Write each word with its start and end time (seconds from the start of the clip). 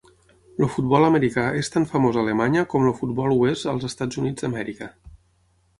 El 0.61 0.69
futbol 0.75 1.05
americà 1.09 1.43
és 1.59 1.69
tan 1.75 1.85
famós 1.91 2.17
a 2.19 2.23
Alemanya 2.23 2.65
com 2.73 2.89
el 2.89 2.99
futbol 3.03 3.37
ho 3.37 3.39
es 3.53 3.69
als 3.75 3.87
Estats 3.91 4.23
Units 4.25 4.47
d'Amèrica. 4.47 4.91